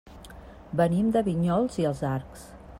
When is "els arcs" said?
1.91-2.51